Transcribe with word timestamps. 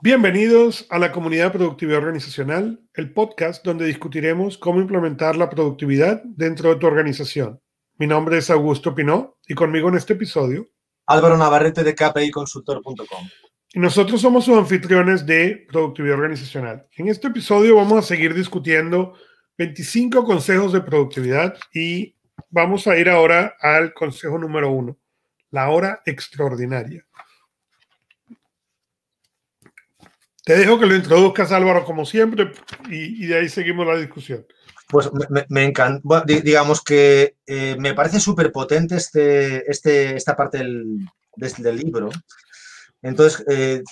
Bienvenidos 0.00 0.86
a 0.90 1.00
la 1.00 1.10
comunidad 1.10 1.50
Productividad 1.50 1.98
Organizacional, 1.98 2.80
el 2.94 3.12
podcast 3.12 3.64
donde 3.64 3.84
discutiremos 3.84 4.56
cómo 4.56 4.80
implementar 4.80 5.34
la 5.34 5.50
productividad 5.50 6.22
dentro 6.22 6.70
de 6.70 6.76
tu 6.76 6.86
organización. 6.86 7.60
Mi 7.96 8.06
nombre 8.06 8.38
es 8.38 8.48
Augusto 8.48 8.94
Pinó 8.94 9.38
y 9.48 9.54
conmigo 9.54 9.88
en 9.88 9.96
este 9.96 10.12
episodio 10.12 10.68
Álvaro 11.04 11.36
Navarrete 11.36 11.82
de 11.82 11.96
KPIconsultor.com. 11.96 13.28
Y 13.74 13.80
nosotros 13.80 14.20
somos 14.20 14.44
sus 14.44 14.56
anfitriones 14.56 15.26
de 15.26 15.66
Productividad 15.68 16.14
Organizacional. 16.14 16.86
En 16.96 17.08
este 17.08 17.26
episodio 17.26 17.74
vamos 17.74 17.98
a 17.98 18.02
seguir 18.02 18.34
discutiendo 18.34 19.14
25 19.56 20.22
consejos 20.22 20.72
de 20.72 20.80
productividad 20.80 21.58
y 21.74 22.14
vamos 22.50 22.86
a 22.86 22.96
ir 22.96 23.10
ahora 23.10 23.56
al 23.60 23.92
consejo 23.94 24.38
número 24.38 24.70
uno, 24.70 24.96
la 25.50 25.70
hora 25.70 26.02
extraordinaria. 26.06 27.04
Te 30.48 30.56
dejo 30.56 30.78
que 30.78 30.86
lo 30.86 30.96
introduzcas, 30.96 31.52
Álvaro, 31.52 31.84
como 31.84 32.06
siempre, 32.06 32.50
y, 32.88 33.26
de 33.26 33.36
ahí 33.36 33.50
seguimos 33.50 33.86
la 33.86 33.96
discusión. 33.96 34.46
Pues 34.88 35.10
me, 35.50 35.64
encanta, 35.64 36.24
digamos 36.24 36.82
que 36.82 37.36
eh, 37.46 37.76
me 37.78 37.92
parece 37.92 38.18
súper 38.18 38.50
potente 38.50 38.96
este, 38.96 39.70
este, 39.70 40.16
esta 40.16 40.34
parte 40.34 40.56
del, 40.56 41.06
del 41.36 41.76
libro. 41.76 42.08
Entonces, 43.02 43.44
eh, 43.50 43.82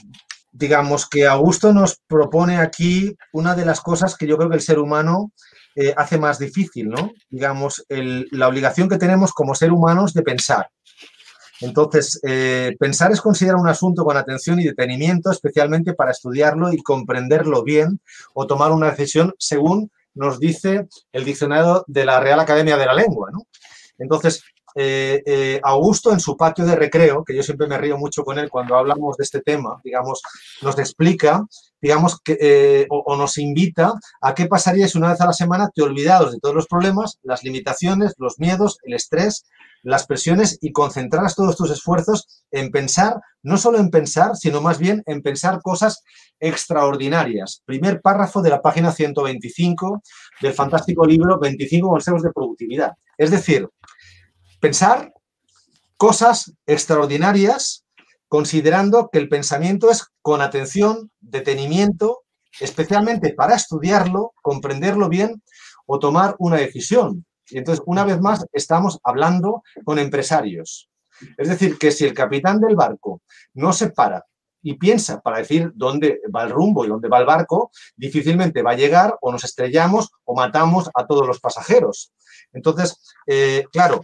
digamos 0.50 1.06
que 1.06 1.26
Augusto 1.26 1.74
nos 1.74 2.00
propone 2.06 2.56
aquí 2.56 3.14
una 3.34 3.54
de 3.54 3.66
las 3.66 3.82
cosas 3.82 4.16
que 4.16 4.26
yo 4.26 4.38
creo 4.38 4.48
que 4.48 4.56
el 4.56 4.62
ser 4.62 4.78
humano 4.78 5.32
eh, 5.74 5.92
hace 5.94 6.16
más 6.16 6.38
difícil, 6.38 6.88
¿no? 6.88 7.12
Digamos, 7.28 7.84
la 7.90 8.48
obligación 8.48 8.88
que 8.88 8.96
tenemos 8.96 9.34
como 9.34 9.54
ser 9.54 9.72
humanos 9.72 10.14
de 10.14 10.22
pensar. 10.22 10.70
Entonces, 11.60 12.20
eh, 12.22 12.76
pensar 12.78 13.12
es 13.12 13.20
considerar 13.20 13.56
un 13.56 13.68
asunto 13.68 14.04
con 14.04 14.16
atención 14.16 14.60
y 14.60 14.64
detenimiento, 14.64 15.30
especialmente 15.30 15.94
para 15.94 16.10
estudiarlo 16.10 16.72
y 16.72 16.82
comprenderlo 16.82 17.62
bien 17.62 18.00
o 18.34 18.46
tomar 18.46 18.72
una 18.72 18.90
decisión 18.90 19.34
según 19.38 19.90
nos 20.14 20.38
dice 20.38 20.88
el 21.12 21.24
diccionario 21.24 21.84
de 21.86 22.04
la 22.04 22.20
Real 22.20 22.40
Academia 22.40 22.76
de 22.76 22.86
la 22.86 22.94
Lengua. 22.94 23.30
Entonces, 23.98 24.42
eh, 24.76 25.22
eh, 25.24 25.60
Augusto 25.62 26.12
en 26.12 26.20
su 26.20 26.36
patio 26.36 26.66
de 26.66 26.76
recreo, 26.76 27.24
que 27.24 27.34
yo 27.34 27.42
siempre 27.42 27.66
me 27.66 27.78
río 27.78 27.96
mucho 27.96 28.22
con 28.22 28.38
él 28.38 28.50
cuando 28.50 28.76
hablamos 28.76 29.16
de 29.16 29.24
este 29.24 29.40
tema, 29.40 29.80
digamos, 29.82 30.20
nos 30.62 30.78
explica, 30.78 31.44
digamos, 31.80 32.20
que, 32.20 32.86
o, 32.90 33.16
nos 33.16 33.38
invita 33.38 33.94
a 34.20 34.34
qué 34.34 34.46
pasaría 34.46 34.86
si 34.86 34.98
una 34.98 35.10
vez 35.10 35.20
a 35.20 35.26
la 35.26 35.32
semana 35.32 35.70
te 35.74 35.82
olvidados 35.82 36.32
de 36.32 36.40
todos 36.40 36.54
los 36.54 36.66
problemas, 36.66 37.18
las 37.22 37.42
limitaciones, 37.42 38.14
los 38.18 38.38
miedos, 38.38 38.78
el 38.82 38.94
estrés 38.94 39.46
las 39.86 40.04
presiones 40.04 40.58
y 40.60 40.72
concentraras 40.72 41.36
todos 41.36 41.56
tus 41.56 41.70
esfuerzos 41.70 42.44
en 42.50 42.72
pensar, 42.72 43.20
no 43.44 43.56
solo 43.56 43.78
en 43.78 43.90
pensar, 43.90 44.34
sino 44.34 44.60
más 44.60 44.80
bien 44.80 45.04
en 45.06 45.22
pensar 45.22 45.60
cosas 45.62 46.02
extraordinarias. 46.40 47.62
Primer 47.64 48.00
párrafo 48.00 48.42
de 48.42 48.50
la 48.50 48.60
página 48.60 48.90
125 48.90 50.02
del 50.42 50.52
fantástico 50.54 51.06
libro 51.06 51.38
25 51.38 51.88
consejos 51.88 52.24
de 52.24 52.32
productividad. 52.32 52.94
Es 53.16 53.30
decir, 53.30 53.68
pensar 54.66 55.12
cosas 55.96 56.52
extraordinarias 56.66 57.84
considerando 58.26 59.10
que 59.12 59.20
el 59.20 59.28
pensamiento 59.28 59.92
es 59.92 60.08
con 60.22 60.42
atención, 60.42 61.12
detenimiento, 61.20 62.24
especialmente 62.58 63.32
para 63.32 63.54
estudiarlo, 63.54 64.32
comprenderlo 64.42 65.08
bien 65.08 65.40
o 65.86 66.00
tomar 66.00 66.34
una 66.40 66.56
decisión. 66.56 67.24
Y 67.48 67.58
entonces, 67.58 67.84
una 67.86 68.02
vez 68.02 68.20
más, 68.20 68.44
estamos 68.52 68.98
hablando 69.04 69.62
con 69.84 70.00
empresarios. 70.00 70.90
Es 71.38 71.48
decir, 71.48 71.78
que 71.78 71.92
si 71.92 72.04
el 72.04 72.12
capitán 72.12 72.58
del 72.58 72.74
barco 72.74 73.22
no 73.54 73.72
se 73.72 73.90
para 73.90 74.26
y 74.62 74.74
piensa 74.74 75.20
para 75.20 75.38
decir 75.38 75.70
dónde 75.76 76.20
va 76.34 76.42
el 76.42 76.50
rumbo 76.50 76.84
y 76.84 76.88
dónde 76.88 77.08
va 77.08 77.20
el 77.20 77.26
barco, 77.26 77.70
difícilmente 77.94 78.62
va 78.62 78.72
a 78.72 78.76
llegar 78.82 79.16
o 79.20 79.30
nos 79.30 79.44
estrellamos 79.44 80.10
o 80.24 80.34
matamos 80.34 80.90
a 80.92 81.06
todos 81.06 81.24
los 81.24 81.38
pasajeros. 81.38 82.12
Entonces, 82.52 83.00
eh, 83.28 83.64
claro, 83.70 84.02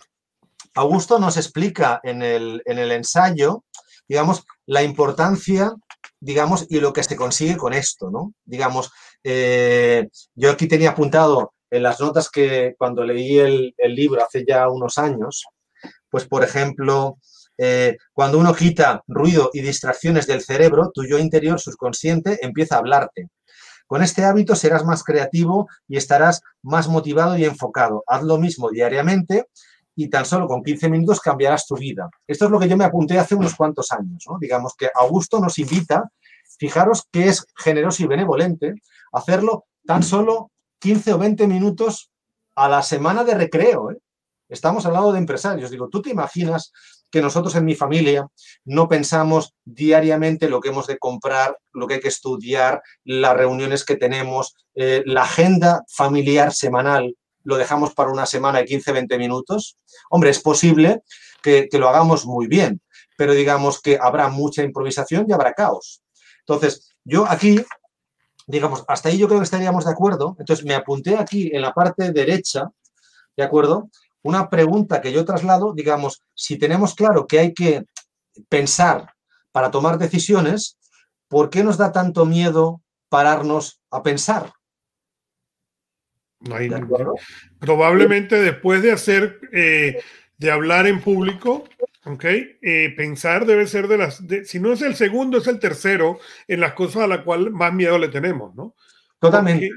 Augusto 0.74 1.18
nos 1.18 1.36
explica 1.36 2.00
en 2.02 2.22
el, 2.22 2.62
ensayo, 2.66 3.64
digamos, 4.08 4.44
la 4.66 4.82
importancia, 4.82 5.72
digamos, 6.20 6.66
y 6.68 6.80
lo 6.80 6.92
que 6.92 7.02
se 7.02 7.16
consigue 7.16 7.56
con 7.56 7.74
esto, 7.74 8.10
¿no? 8.10 8.32
Digamos, 8.44 8.90
eh, 9.22 10.08
yo 10.34 10.50
aquí 10.50 10.66
tenía 10.66 10.90
apuntado 10.90 11.52
en 11.70 11.82
las 11.82 12.00
notas 12.00 12.30
que 12.30 12.74
cuando 12.78 13.04
leí 13.04 13.38
el, 13.38 13.74
libro 13.78 14.24
hace 14.24 14.44
ya 14.46 14.68
unos 14.68 14.98
años, 14.98 15.44
pues 16.10 16.26
por 16.26 16.44
ejemplo, 16.44 17.18
eh, 17.58 17.96
cuando 18.12 18.38
uno 18.38 18.54
quita 18.54 19.02
ruido 19.06 19.50
y 19.52 19.60
distracciones 19.60 20.26
del 20.26 20.42
cerebro, 20.42 20.90
tu 20.92 21.04
yo 21.04 21.18
interior 21.18 21.60
subconsciente 21.60 22.38
empieza 22.44 22.76
a 22.76 22.78
hablarte. 22.78 23.28
Con 23.86 24.02
este 24.02 24.24
hábito 24.24 24.54
serás 24.54 24.84
más 24.84 25.04
creativo 25.04 25.68
y 25.86 25.98
estarás 25.98 26.40
más 26.62 26.88
motivado 26.88 27.36
y 27.36 27.44
enfocado. 27.44 28.04
Haz 28.06 28.22
lo 28.22 28.38
mismo 28.38 28.70
diariamente 28.70 29.46
y 29.94 30.08
tan 30.08 30.24
solo 30.24 30.46
con 30.46 30.62
15 30.62 30.88
minutos 30.88 31.20
cambiarás 31.20 31.66
tu 31.66 31.76
vida. 31.76 32.08
Esto 32.26 32.46
es 32.46 32.50
lo 32.50 32.58
que 32.58 32.68
yo 32.68 32.76
me 32.76 32.84
apunté 32.84 33.18
hace 33.18 33.34
unos 33.34 33.54
cuantos 33.54 33.92
años. 33.92 34.24
Digamos 34.40 34.74
que 34.76 34.88
Augusto 34.94 35.38
nos 35.40 35.58
invita, 35.58 36.10
fijaros 36.58 37.06
que 37.10 37.28
es 37.28 37.46
generoso 37.56 38.02
y 38.02 38.06
benevolente, 38.06 38.74
hacerlo 39.12 39.66
tan 39.84 40.02
solo 40.02 40.50
15 40.80 41.12
o 41.14 41.18
20 41.18 41.46
minutos 41.46 42.10
a 42.54 42.68
la 42.68 42.82
semana 42.82 43.24
de 43.24 43.34
recreo. 43.34 43.90
¿eh? 43.90 43.98
Estamos 44.48 44.84
hablando 44.86 45.12
de 45.12 45.18
empresarios. 45.18 45.70
Digo, 45.70 45.88
¿tú 45.88 46.02
te 46.02 46.10
imaginas 46.10 46.72
que 47.10 47.22
nosotros 47.22 47.54
en 47.56 47.64
mi 47.66 47.74
familia 47.74 48.26
no 48.64 48.88
pensamos 48.88 49.54
diariamente 49.64 50.48
lo 50.48 50.60
que 50.60 50.70
hemos 50.70 50.86
de 50.86 50.98
comprar, 50.98 51.56
lo 51.72 51.86
que 51.86 51.94
hay 51.94 52.00
que 52.00 52.08
estudiar, 52.08 52.82
las 53.04 53.36
reuniones 53.36 53.84
que 53.84 53.96
tenemos, 53.96 54.56
eh, 54.74 55.02
la 55.04 55.22
agenda 55.22 55.82
familiar 55.88 56.52
semanal? 56.52 57.14
¿Lo 57.44 57.56
dejamos 57.56 57.94
para 57.94 58.10
una 58.10 58.26
semana 58.26 58.58
de 58.58 58.64
15, 58.64 58.92
20 58.92 59.18
minutos? 59.18 59.76
Hombre, 60.10 60.30
es 60.30 60.40
posible 60.40 61.02
que, 61.42 61.68
que 61.70 61.78
lo 61.78 61.88
hagamos 61.88 62.26
muy 62.26 62.46
bien, 62.46 62.80
pero 63.16 63.32
digamos 63.32 63.80
que 63.80 63.98
habrá 64.00 64.28
mucha 64.28 64.62
improvisación 64.62 65.26
y 65.28 65.32
habrá 65.32 65.52
caos. 65.52 66.02
Entonces, 66.40 66.94
yo 67.04 67.26
aquí 67.28 67.64
digamos, 68.46 68.84
hasta 68.88 69.08
ahí 69.08 69.18
yo 69.18 69.28
creo 69.28 69.40
que 69.40 69.44
estaríamos 69.44 69.84
de 69.84 69.92
acuerdo. 69.92 70.36
Entonces 70.38 70.64
me 70.64 70.74
apunté 70.74 71.16
aquí 71.16 71.50
en 71.52 71.62
la 71.62 71.72
parte 71.72 72.12
derecha, 72.12 72.70
¿de 73.36 73.42
acuerdo? 73.42 73.90
Una 74.22 74.48
pregunta 74.48 75.00
que 75.00 75.12
yo 75.12 75.24
traslado, 75.24 75.72
digamos, 75.74 76.22
si 76.34 76.58
tenemos 76.58 76.94
claro 76.94 77.26
que 77.26 77.38
hay 77.38 77.54
que 77.54 77.86
pensar 78.48 79.14
para 79.50 79.70
tomar 79.70 79.98
decisiones, 79.98 80.78
¿por 81.28 81.50
qué 81.50 81.64
nos 81.64 81.76
da 81.76 81.92
tanto 81.92 82.24
miedo 82.24 82.82
pararnos 83.08 83.80
a 83.90 84.02
pensar? 84.02 84.52
No 86.48 86.56
hay, 86.56 86.70
probablemente 87.60 88.40
después 88.40 88.82
de 88.82 88.92
hacer, 88.92 89.40
eh, 89.52 90.00
de 90.38 90.50
hablar 90.50 90.86
en 90.86 91.00
público, 91.00 91.64
¿ok? 92.04 92.24
Eh, 92.24 92.94
pensar 92.96 93.46
debe 93.46 93.66
ser 93.66 93.86
de 93.86 93.98
las, 93.98 94.22
si 94.44 94.58
no 94.58 94.72
es 94.72 94.82
el 94.82 94.96
segundo, 94.96 95.38
es 95.38 95.46
el 95.46 95.60
tercero 95.60 96.18
en 96.48 96.60
las 96.60 96.72
cosas 96.72 97.04
a 97.04 97.06
las 97.06 97.20
cuales 97.22 97.52
más 97.52 97.72
miedo 97.72 97.96
le 97.98 98.08
tenemos, 98.08 98.54
¿no? 98.54 98.74
Totalmente. 99.20 99.70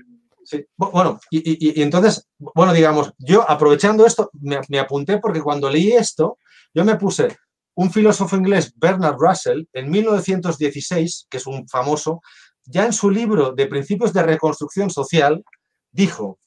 Bueno, 0.77 1.19
y, 1.29 1.81
entonces, 1.81 2.27
bueno, 2.37 2.73
digamos, 2.73 3.13
yo 3.17 3.49
aprovechando 3.49 4.05
esto, 4.05 4.29
me, 4.41 4.79
apunté 4.79 5.17
porque 5.17 5.41
cuando 5.41 5.69
leí 5.69 5.91
esto, 5.93 6.37
yo 6.73 6.85
me 6.85 6.95
puse 6.95 7.35
un 7.75 7.91
filósofo 7.91 8.35
inglés, 8.35 8.73
Bernard 8.75 9.17
Russell, 9.17 9.63
en 9.73 9.89
1916, 9.89 11.27
que 11.29 11.37
es 11.37 11.47
un 11.47 11.67
famoso, 11.67 12.21
ya 12.63 12.85
en 12.85 12.93
su 12.93 13.09
libro 13.09 13.51
de 13.51 13.67
Principios 13.67 14.13
de 14.13 14.23
Reconstrucción 14.23 14.89
Social, 14.89 15.43
dijo, 15.91 16.39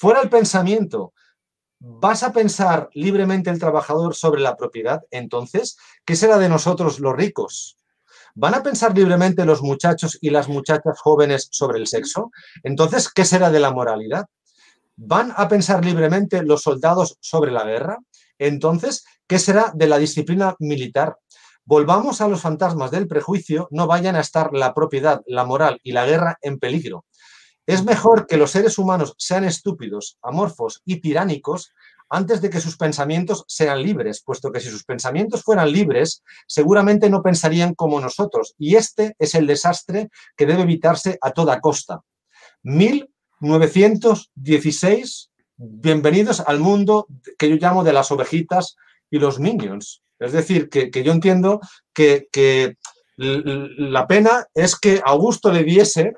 fuera 0.00 0.20
el 0.22 0.30
pensamiento 0.30 1.12
¿Vas 1.82 2.22
a 2.22 2.32
pensar 2.34 2.90
libremente 2.92 3.48
el 3.48 3.58
trabajador 3.58 4.14
sobre 4.14 4.42
la 4.42 4.54
propiedad? 4.54 5.00
Entonces, 5.10 5.78
¿qué 6.04 6.14
será 6.14 6.36
de 6.36 6.50
nosotros 6.50 7.00
los 7.00 7.16
ricos? 7.16 7.78
¿Van 8.34 8.52
a 8.52 8.62
pensar 8.62 8.94
libremente 8.94 9.46
los 9.46 9.62
muchachos 9.62 10.18
y 10.20 10.28
las 10.28 10.46
muchachas 10.46 11.00
jóvenes 11.00 11.48
sobre 11.50 11.78
el 11.78 11.86
sexo? 11.86 12.32
Entonces, 12.64 13.10
¿qué 13.10 13.24
será 13.24 13.50
de 13.50 13.60
la 13.60 13.70
moralidad? 13.70 14.26
¿Van 14.96 15.32
a 15.34 15.48
pensar 15.48 15.82
libremente 15.82 16.42
los 16.42 16.60
soldados 16.60 17.16
sobre 17.20 17.50
la 17.50 17.64
guerra? 17.64 17.98
Entonces, 18.38 19.06
¿qué 19.26 19.38
será 19.38 19.72
de 19.74 19.86
la 19.86 19.96
disciplina 19.96 20.56
militar? 20.58 21.16
Volvamos 21.64 22.20
a 22.20 22.28
los 22.28 22.42
fantasmas 22.42 22.90
del 22.90 23.08
prejuicio, 23.08 23.68
no 23.70 23.86
vayan 23.86 24.16
a 24.16 24.20
estar 24.20 24.52
la 24.52 24.74
propiedad, 24.74 25.22
la 25.26 25.44
moral 25.44 25.80
y 25.82 25.92
la 25.92 26.04
guerra 26.04 26.36
en 26.42 26.58
peligro. 26.58 27.06
Es 27.66 27.84
mejor 27.84 28.26
que 28.26 28.36
los 28.36 28.50
seres 28.50 28.76
humanos 28.78 29.14
sean 29.18 29.44
estúpidos, 29.44 30.18
amorfos 30.22 30.82
y 30.84 31.00
tiránicos 31.00 31.72
antes 32.08 32.40
de 32.40 32.50
que 32.50 32.60
sus 32.60 32.76
pensamientos 32.76 33.44
sean 33.46 33.80
libres, 33.82 34.20
puesto 34.24 34.50
que 34.50 34.58
si 34.58 34.68
sus 34.68 34.82
pensamientos 34.84 35.44
fueran 35.44 35.70
libres, 35.70 36.24
seguramente 36.48 37.08
no 37.08 37.22
pensarían 37.22 37.74
como 37.74 38.00
nosotros, 38.00 38.56
y 38.58 38.74
este 38.74 39.14
es 39.18 39.36
el 39.36 39.46
desastre 39.46 40.10
que 40.36 40.46
debe 40.46 40.62
evitarse 40.62 41.18
a 41.20 41.30
toda 41.30 41.60
costa. 41.60 42.00
1916, 42.64 45.30
bienvenidos 45.56 46.40
al 46.40 46.58
mundo 46.58 47.06
que 47.38 47.48
yo 47.48 47.54
llamo 47.56 47.84
de 47.84 47.92
las 47.92 48.10
ovejitas 48.10 48.74
y 49.08 49.20
los 49.20 49.38
minions. 49.38 50.02
Es 50.18 50.32
decir, 50.32 50.68
que, 50.68 50.90
yo 50.90 51.12
entiendo 51.12 51.60
que 51.94 52.26
La 53.16 54.06
pena 54.06 54.46
es 54.54 54.76
que 54.76 55.00
Augusto 55.04 55.52
le 55.52 55.62
diese 55.62 56.14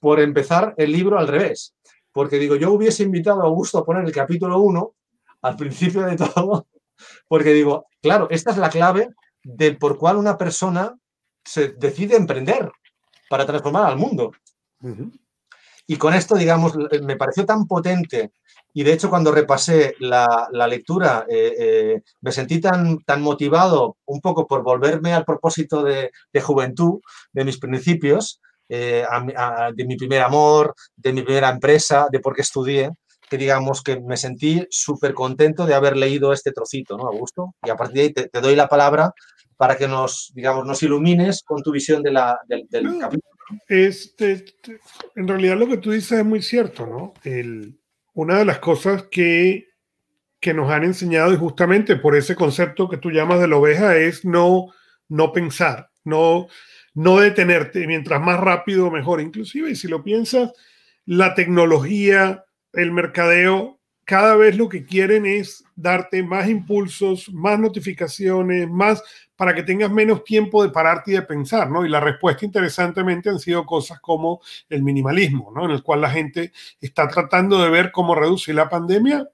por 0.00 0.20
empezar 0.20 0.74
el 0.76 0.92
libro 0.92 1.18
al 1.18 1.28
revés. 1.28 1.74
Porque 2.12 2.38
digo, 2.38 2.56
yo 2.56 2.72
hubiese 2.72 3.02
invitado 3.02 3.42
a 3.42 3.46
Augusto 3.46 3.78
a 3.78 3.84
poner 3.84 4.04
el 4.04 4.12
capítulo 4.12 4.60
1 4.60 4.94
al 5.42 5.56
principio 5.56 6.02
de 6.02 6.16
todo, 6.16 6.66
porque 7.28 7.52
digo, 7.52 7.86
claro, 8.02 8.28
esta 8.30 8.50
es 8.50 8.56
la 8.56 8.70
clave 8.70 9.08
del 9.44 9.78
por 9.78 9.98
cual 9.98 10.16
una 10.16 10.36
persona 10.36 10.96
se 11.44 11.68
decide 11.68 12.16
emprender 12.16 12.70
para 13.30 13.46
transformar 13.46 13.84
al 13.84 13.96
mundo. 13.96 14.32
Y 15.86 15.96
con 15.96 16.14
esto, 16.14 16.34
digamos, 16.34 16.74
me 17.02 17.16
pareció 17.16 17.46
tan 17.46 17.66
potente 17.66 18.32
y 18.74 18.84
de 18.84 18.92
hecho 18.92 19.10
cuando 19.10 19.32
repasé 19.32 19.94
la, 19.98 20.48
lectura 20.68 21.26
eh, 21.28 21.54
eh, 21.58 22.02
me 22.20 22.32
sentí 22.32 22.60
tan, 22.60 22.98
tan 23.00 23.22
motivado 23.22 23.96
un 24.04 24.20
poco 24.20 24.46
por 24.46 24.62
volverme 24.62 25.14
al 25.14 25.24
propósito 25.24 25.82
de, 25.82 26.10
juventud, 26.40 27.00
de 27.32 27.44
mis 27.44 27.58
principios, 27.58 28.40
eh, 28.68 29.04
de 29.74 29.84
mi 29.84 29.96
primer 29.96 30.22
amor, 30.22 30.74
de 30.96 31.12
mi 31.12 31.22
primera 31.22 31.50
empresa, 31.50 32.08
de 32.10 32.20
por 32.20 32.34
qué 32.34 32.42
estudié, 32.42 32.90
que 33.28 33.38
digamos 33.38 33.82
que 33.82 34.00
me 34.00 34.16
sentí 34.16 34.66
súper 34.70 35.14
contento 35.14 35.66
de 35.66 35.74
haber 35.74 35.96
leído 35.96 36.32
este 36.32 36.52
trocito, 36.52 36.96
¿no, 36.96 37.06
Augusto? 37.06 37.54
Y 37.62 37.70
a 37.70 37.76
partir 37.76 37.96
de 37.96 38.02
ahí 38.02 38.12
te, 38.12 38.40
doy 38.40 38.56
la 38.56 38.68
palabra 38.68 39.12
para 39.56 39.76
que 39.76 39.88
nos, 39.88 40.32
digamos, 40.34 40.64
nos 40.66 40.82
ilumines 40.82 41.42
con 41.42 41.62
tu 41.62 41.72
visión 41.72 42.02
de 42.02 42.12
la, 42.12 42.38
del, 42.46 42.66
capítulo. 42.70 43.22
Este, 43.66 44.44
en 45.16 45.28
realidad 45.28 45.56
lo 45.56 45.66
que 45.66 45.78
tú 45.78 45.90
dices 45.90 46.18
es 46.18 46.24
muy 46.24 46.42
cierto, 46.42 46.86
¿no? 46.86 47.14
El, 47.24 47.78
una 48.14 48.38
de 48.38 48.44
las 48.44 48.58
cosas 48.58 49.04
que, 49.10 49.68
que 50.40 50.54
nos 50.54 50.70
han 50.70 50.84
enseñado 50.84 51.32
y 51.32 51.36
justamente 51.36 51.96
por 51.96 52.16
ese 52.16 52.36
concepto 52.36 52.88
que 52.88 52.98
tú 52.98 53.10
llamas 53.10 53.40
de 53.40 53.48
la 53.48 53.56
oveja 53.56 53.96
es 53.96 54.24
no, 54.24 54.66
no 55.08 55.32
pensar, 55.32 55.90
no, 56.04 56.48
no 56.98 57.20
detenerte, 57.20 57.86
mientras 57.86 58.20
más 58.20 58.40
rápido 58.40 58.90
mejor. 58.90 59.20
Inclusive, 59.20 59.70
y 59.70 59.76
si 59.76 59.86
lo 59.86 60.02
piensas, 60.02 60.52
la 61.06 61.32
tecnología, 61.36 62.44
el 62.72 62.90
mercadeo, 62.90 63.78
cada 64.04 64.34
vez 64.34 64.56
lo 64.56 64.68
que 64.68 64.84
quieren 64.84 65.24
es 65.24 65.62
darte 65.76 66.24
más 66.24 66.48
impulsos, 66.48 67.32
más 67.32 67.56
notificaciones, 67.60 68.68
más 68.68 69.00
para 69.36 69.54
que 69.54 69.62
tengas 69.62 69.92
menos 69.92 70.24
tiempo 70.24 70.60
de 70.64 70.70
pararte 70.70 71.12
y 71.12 71.14
de 71.14 71.22
pensar, 71.22 71.70
¿no? 71.70 71.86
Y 71.86 71.88
la 71.88 72.00
respuesta, 72.00 72.44
interesantemente, 72.44 73.30
han 73.30 73.38
sido 73.38 73.64
cosas 73.64 74.00
como 74.00 74.40
el 74.68 74.82
minimalismo, 74.82 75.52
¿no? 75.54 75.66
En 75.66 75.70
el 75.70 75.84
cual 75.84 76.00
la 76.00 76.10
gente 76.10 76.50
está 76.80 77.06
tratando 77.06 77.62
de 77.62 77.70
ver 77.70 77.92
cómo 77.92 78.16
reducir 78.16 78.56
la 78.56 78.68
pandemia 78.68 79.28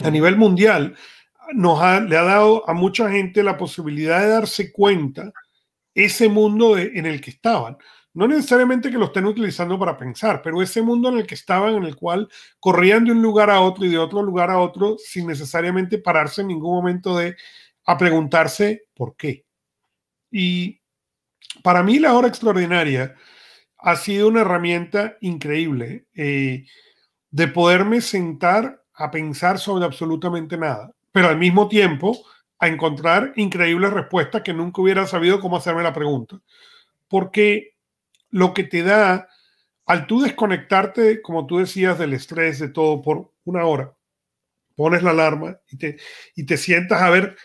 a 0.00 0.10
nivel 0.10 0.36
mundial. 0.36 0.96
Nos 1.52 1.78
le 2.08 2.16
ha 2.16 2.24
dado 2.24 2.68
a 2.68 2.74
mucha 2.74 3.08
gente 3.08 3.44
la 3.44 3.56
posibilidad 3.56 4.20
de 4.20 4.30
darse 4.30 4.72
cuenta 4.72 5.32
ese 5.96 6.28
mundo 6.28 6.76
en 6.76 7.06
el 7.06 7.22
que 7.22 7.30
estaban. 7.30 7.78
No 8.12 8.28
necesariamente 8.28 8.90
que 8.90 8.98
lo 8.98 9.06
estén 9.06 9.24
utilizando 9.24 9.78
para 9.78 9.96
pensar, 9.96 10.42
pero 10.42 10.62
ese 10.62 10.82
mundo 10.82 11.08
en 11.08 11.18
el 11.18 11.26
que 11.26 11.34
estaban, 11.34 11.74
en 11.74 11.84
el 11.84 11.96
cual 11.96 12.28
corrían 12.60 13.04
de 13.04 13.12
un 13.12 13.22
lugar 13.22 13.50
a 13.50 13.60
otro 13.60 13.84
y 13.84 13.88
de 13.88 13.98
otro 13.98 14.22
lugar 14.22 14.50
a 14.50 14.58
otro 14.58 14.96
sin 14.98 15.26
necesariamente 15.26 15.98
pararse 15.98 16.42
en 16.42 16.48
ningún 16.48 16.74
momento 16.74 17.16
de 17.16 17.34
a 17.86 17.96
preguntarse 17.96 18.84
por 18.94 19.16
qué. 19.16 19.46
Y 20.30 20.80
para 21.62 21.82
mí 21.82 21.98
la 21.98 22.12
hora 22.12 22.28
extraordinaria 22.28 23.14
ha 23.78 23.96
sido 23.96 24.28
una 24.28 24.42
herramienta 24.42 25.16
increíble 25.20 26.06
eh, 26.14 26.66
de 27.30 27.48
poderme 27.48 28.02
sentar 28.02 28.82
a 28.94 29.10
pensar 29.10 29.58
sobre 29.58 29.84
absolutamente 29.86 30.58
nada, 30.58 30.92
pero 31.12 31.28
al 31.28 31.38
mismo 31.38 31.68
tiempo 31.68 32.18
a 32.58 32.68
encontrar 32.68 33.32
increíbles 33.36 33.92
respuestas 33.92 34.42
que 34.42 34.54
nunca 34.54 34.80
hubiera 34.80 35.06
sabido 35.06 35.40
cómo 35.40 35.56
hacerme 35.56 35.82
la 35.82 35.92
pregunta. 35.92 36.40
Porque 37.08 37.74
lo 38.30 38.54
que 38.54 38.64
te 38.64 38.82
da, 38.82 39.28
al 39.84 40.06
tú 40.06 40.22
desconectarte, 40.22 41.22
como 41.22 41.46
tú 41.46 41.58
decías, 41.58 41.98
del 41.98 42.14
estrés, 42.14 42.58
de 42.58 42.68
todo, 42.68 43.02
por 43.02 43.32
una 43.44 43.64
hora, 43.64 43.94
pones 44.74 45.02
la 45.02 45.10
alarma 45.10 45.58
y 45.68 45.76
te, 45.76 45.96
y 46.34 46.44
te 46.44 46.56
sientas 46.56 47.02
a 47.02 47.10
ver 47.10 47.36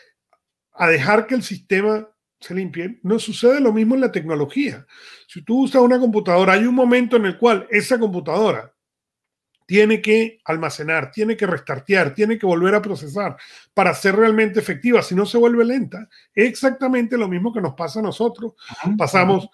a 0.74 0.88
dejar 0.88 1.28
que 1.28 1.36
el 1.36 1.44
sistema 1.44 2.08
se 2.40 2.56
limpie. 2.56 3.00
No 3.04 3.19
sucede 3.19 3.60
lo 3.60 3.72
mismo 3.72 3.96
en 3.96 4.02
la 4.02 4.12
tecnología. 4.12 4.86
Si 5.28 5.44
tú 5.44 5.63
usas 5.63 5.81
una 5.81 6.00
computadora, 6.00 6.54
hay 6.54 6.66
un 6.66 6.75
momento 6.75 7.18
en 7.18 7.25
el 7.25 7.38
cual 7.38 7.68
esa 7.69 8.00
computadora 8.00 8.71
tiene 9.72 10.02
que 10.02 10.42
almacenar, 10.44 11.12
tiene 11.12 11.38
que 11.38 11.48
restartear, 11.48 12.14
tiene 12.14 12.38
que 12.38 12.46
volver 12.46 12.76
a 12.76 12.82
procesar 12.82 13.38
para 13.74 13.94
ser 13.94 14.18
realmente 14.18 14.60
efectiva, 14.60 15.02
si 15.02 15.16
no 15.16 15.26
se 15.26 15.38
vuelve 15.38 15.64
lenta. 15.64 16.10
Es 16.36 16.50
exactamente 16.50 17.18
lo 17.18 17.30
mismo 17.30 17.54
que 17.54 17.62
nos 17.62 17.74
pasa 17.74 18.02
a 18.02 18.04
nosotros. 18.04 18.52
Pasamos 18.98 19.48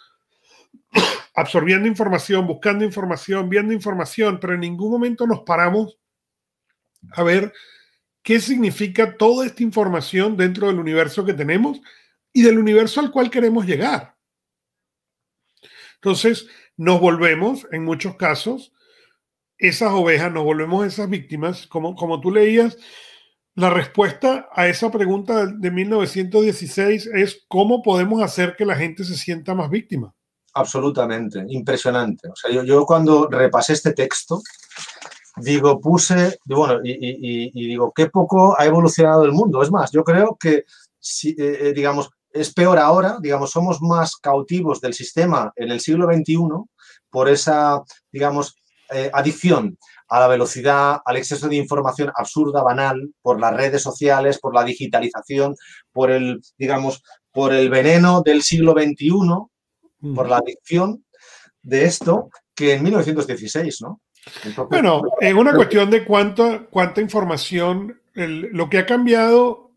absorbiendo 1.35 1.87
información, 1.87 2.47
buscando 2.47 2.83
información, 2.83 3.47
viendo 3.47 3.73
información, 3.73 4.39
pero 4.39 4.55
en 4.55 4.61
ningún 4.61 4.89
momento 4.89 5.27
nos 5.27 5.41
paramos 5.41 5.99
a 7.11 7.21
ver 7.21 7.53
qué 8.23 8.39
significa 8.39 9.17
toda 9.17 9.45
esta 9.45 9.61
información 9.61 10.35
dentro 10.35 10.65
del 10.65 10.79
universo 10.79 11.25
que 11.25 11.35
tenemos 11.35 11.79
y 12.33 12.41
del 12.41 12.57
universo 12.57 13.01
al 13.01 13.11
cual 13.11 13.29
queremos 13.29 13.67
llegar. 13.67 14.15
Entonces, 15.97 16.47
nos 16.75 16.99
volvemos, 16.99 17.67
en 17.71 17.83
muchos 17.83 18.15
casos, 18.15 18.73
esas 19.57 19.91
ovejas, 19.91 20.31
nos 20.31 20.43
volvemos 20.43 20.85
esas 20.85 21.09
víctimas. 21.09 21.67
Como, 21.67 21.95
como 21.95 22.19
tú 22.19 22.31
leías, 22.31 22.77
la 23.55 23.69
respuesta 23.69 24.47
a 24.53 24.67
esa 24.67 24.91
pregunta 24.91 25.47
de 25.47 25.71
1916 25.71 27.07
es 27.07 27.45
cómo 27.47 27.81
podemos 27.81 28.21
hacer 28.21 28.55
que 28.55 28.65
la 28.65 28.75
gente 28.75 29.03
se 29.03 29.15
sienta 29.15 29.55
más 29.55 29.69
víctima. 29.69 30.13
Absolutamente, 30.53 31.43
impresionante. 31.49 32.29
O 32.29 32.35
sea, 32.35 32.51
yo, 32.51 32.63
yo 32.63 32.85
cuando 32.85 33.27
repasé 33.29 33.73
este 33.73 33.93
texto, 33.93 34.41
digo, 35.37 35.79
puse, 35.79 36.37
bueno, 36.45 36.79
y, 36.83 37.51
digo, 37.51 37.91
qué 37.95 38.07
poco 38.07 38.59
ha 38.59 38.65
evolucionado 38.65 39.23
el 39.23 39.31
mundo. 39.31 39.61
Es 39.61 39.71
más, 39.71 39.91
yo 39.91 40.03
creo 40.03 40.37
que, 40.39 40.65
si, 40.99 41.29
eh, 41.31 41.69
eh, 41.69 41.73
digamos, 41.73 42.09
es 42.31 42.53
peor 42.53 42.77
ahora, 42.77 43.17
digamos, 43.21 43.51
somos 43.51 43.81
más 43.81 44.15
cautivos 44.17 44.81
del 44.81 44.93
sistema 44.93 45.51
en 45.55 45.71
el 45.71 45.79
siglo 45.79 46.07
XXI 46.11 46.37
por 47.09 47.29
esa, 47.29 47.81
digamos, 48.11 48.55
eh, 48.91 49.09
adicción 49.13 49.77
a 50.09 50.19
la 50.21 50.27
velocidad, 50.27 51.01
al 51.03 51.17
exceso 51.17 51.49
de 51.49 51.57
información 51.57 52.11
absurda, 52.15 52.63
banal, 52.63 53.09
por 53.21 53.39
las 53.39 53.53
redes 53.53 53.81
sociales, 53.81 54.39
por 54.39 54.53
la 54.53 54.63
digitalización, 54.63 55.55
por 55.91 56.11
el, 56.11 56.41
digamos, 56.57 57.03
por 57.31 57.53
el 57.53 57.69
veneno 57.69 58.21
del 58.21 58.41
siglo 58.41 58.73
XXI, 58.73 59.11
por 60.15 60.29
la 60.29 60.37
adicción 60.37 61.03
de 61.61 61.85
esto, 61.85 62.29
que 62.55 62.75
en 62.75 62.83
1916, 62.83 63.81
¿no? 63.81 64.01
bueno, 64.69 65.01
en 65.21 65.37
una 65.37 65.53
cuestión 65.53 65.89
de 65.89 66.05
cuánta, 66.05 66.65
cuánta 66.69 67.01
información, 67.01 68.01
lo 68.13 68.69
que 68.69 68.79
ha 68.79 68.85
cambiado, 68.85 69.71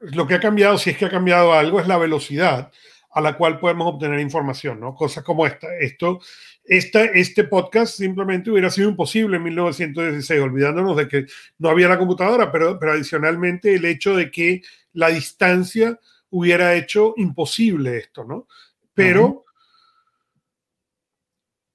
lo 0.00 0.26
que 0.26 0.34
ha 0.34 0.40
cambiado, 0.40 0.78
si 0.78 0.90
es 0.90 0.98
que 0.98 1.06
ha 1.06 1.10
cambiado 1.10 1.52
algo, 1.52 1.80
es 1.80 1.88
la 1.88 1.98
velocidad 1.98 2.70
a 3.12 3.20
la 3.20 3.36
cual 3.36 3.58
podemos 3.58 3.92
obtener 3.92 4.20
información, 4.20 4.80
¿no? 4.80 4.94
Cosas 4.94 5.24
como 5.24 5.46
esta. 5.46 5.68
Esto, 5.78 6.20
esta, 6.64 7.04
este 7.04 7.44
podcast 7.44 7.96
simplemente 7.96 8.50
hubiera 8.50 8.70
sido 8.70 8.88
imposible 8.88 9.36
en 9.36 9.44
1916, 9.44 10.40
olvidándonos 10.40 10.96
de 10.96 11.08
que 11.08 11.26
no 11.58 11.70
había 11.70 11.88
la 11.88 11.98
computadora, 11.98 12.52
pero, 12.52 12.78
pero 12.78 12.92
adicionalmente 12.92 13.74
el 13.74 13.84
hecho 13.84 14.16
de 14.16 14.30
que 14.30 14.62
la 14.92 15.08
distancia 15.08 15.98
hubiera 16.30 16.74
hecho 16.74 17.14
imposible 17.16 17.98
esto, 17.98 18.24
¿no? 18.24 18.46
Pero... 18.94 19.44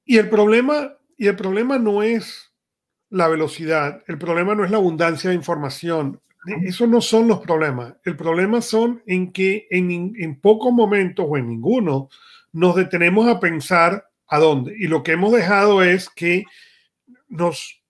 Y 0.08 0.20
el 0.20 0.30
problema 0.30 0.96
y 1.18 1.28
el 1.28 1.36
problema 1.36 1.78
no 1.78 2.04
es 2.04 2.52
la 3.10 3.28
velocidad, 3.28 4.04
el 4.08 4.18
problema 4.18 4.56
no 4.56 4.66
es 4.66 4.72
la 4.72 4.78
abundancia 4.78 5.30
de 5.30 5.36
información. 5.36 6.22
Esos 6.64 6.88
no 6.88 7.02
son 7.02 7.28
los 7.28 7.40
problemas. 7.40 7.96
El 8.04 8.16
problema 8.16 8.62
son 8.62 9.02
en 9.06 9.32
que 9.32 9.68
en, 9.72 10.40
pocos 10.40 10.72
momentos 10.72 11.26
o 11.28 11.38
en 11.38 11.50
ninguno 11.50 12.10
nos 12.52 12.76
detenemos 12.76 13.28
a 13.28 13.40
pensar 13.40 14.08
a 14.28 14.40
dónde. 14.40 14.76
Y 14.78 14.88
lo 14.88 15.04
que 15.04 15.14
hemos 15.14 15.34
dejado 15.34 15.84
es 15.84 16.10
que 16.10 16.46
nos, 17.28 17.84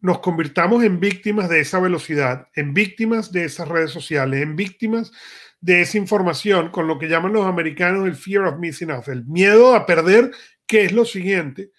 nos 0.00 0.18
convirtamos 0.20 0.84
en 0.84 1.00
víctimas 1.00 1.48
de 1.48 1.60
esa 1.60 1.80
velocidad, 1.80 2.48
en 2.54 2.74
víctimas 2.74 3.32
de 3.32 3.44
esas 3.44 3.68
redes 3.68 3.90
sociales, 3.90 4.42
en 4.42 4.56
víctimas 4.56 5.12
de 5.60 5.82
esa 5.82 5.96
información, 5.96 6.70
con 6.70 6.86
lo 6.88 6.98
que 6.98 7.08
llaman 7.08 7.32
los 7.32 7.46
americanos 7.46 8.06
el 8.06 8.16
fear 8.16 8.44
of 8.44 8.58
missing 8.58 8.90
out, 8.90 9.08
el 9.08 9.24
miedo 9.24 9.74
a 9.74 9.86
perder 9.86 10.32
que 10.66 10.84
es 10.84 10.92
lo 10.92 11.04
siguiente, 11.04 11.70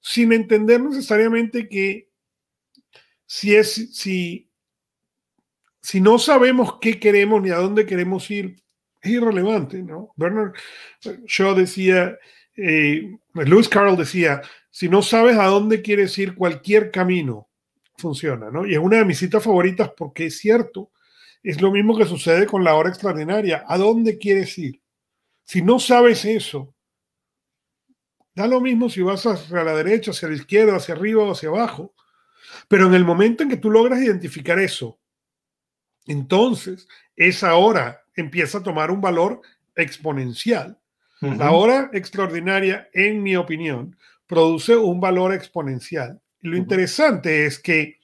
sin 0.00 0.32
entender 0.32 0.80
necesariamente 0.80 1.68
que 1.68 2.07
si, 3.28 3.54
es, 3.54 3.94
si, 3.94 4.50
si 5.82 6.00
no 6.00 6.18
sabemos 6.18 6.78
qué 6.80 6.98
queremos 6.98 7.42
ni 7.42 7.50
a 7.50 7.56
dónde 7.56 7.84
queremos 7.84 8.30
ir, 8.30 8.56
es 9.02 9.10
irrelevante, 9.10 9.82
¿no? 9.82 10.12
Bernard 10.16 10.54
Shaw 11.26 11.54
decía, 11.54 12.18
eh, 12.56 13.16
Lewis 13.34 13.68
Carroll 13.68 13.98
decía, 13.98 14.40
si 14.70 14.88
no 14.88 15.02
sabes 15.02 15.36
a 15.36 15.44
dónde 15.44 15.82
quieres 15.82 16.16
ir, 16.18 16.34
cualquier 16.34 16.90
camino 16.90 17.50
funciona, 17.98 18.50
¿no? 18.50 18.66
Y 18.66 18.72
es 18.72 18.78
una 18.78 18.96
de 18.96 19.04
mis 19.04 19.18
citas 19.18 19.44
favoritas 19.44 19.92
porque 19.94 20.26
es 20.26 20.38
cierto, 20.38 20.90
es 21.42 21.60
lo 21.60 21.70
mismo 21.70 21.98
que 21.98 22.06
sucede 22.06 22.46
con 22.46 22.64
la 22.64 22.74
hora 22.74 22.88
extraordinaria, 22.88 23.62
¿a 23.68 23.76
dónde 23.76 24.16
quieres 24.16 24.56
ir? 24.56 24.80
Si 25.44 25.60
no 25.60 25.78
sabes 25.78 26.24
eso, 26.24 26.74
da 28.34 28.46
lo 28.46 28.62
mismo 28.62 28.88
si 28.88 29.02
vas 29.02 29.26
hacia 29.26 29.64
la 29.64 29.76
derecha, 29.76 30.12
hacia 30.12 30.28
la 30.28 30.36
izquierda, 30.36 30.76
hacia 30.76 30.94
arriba 30.94 31.24
o 31.24 31.32
hacia 31.32 31.50
abajo. 31.50 31.94
Pero 32.68 32.86
en 32.86 32.94
el 32.94 33.04
momento 33.04 33.42
en 33.42 33.48
que 33.48 33.56
tú 33.56 33.70
logras 33.70 34.00
identificar 34.00 34.58
eso, 34.58 34.98
entonces 36.06 36.86
esa 37.16 37.54
hora 37.56 38.04
empieza 38.14 38.58
a 38.58 38.62
tomar 38.62 38.90
un 38.90 39.00
valor 39.00 39.40
exponencial. 39.74 40.78
La 41.20 41.50
hora 41.50 41.90
extraordinaria, 41.92 42.88
en 42.92 43.22
mi 43.22 43.34
opinión, 43.34 43.96
produce 44.28 44.76
un 44.76 45.00
valor 45.00 45.34
exponencial. 45.34 46.20
Y 46.40 46.48
lo 46.48 46.56
interesante 46.56 47.44
es 47.44 47.58
que 47.58 47.98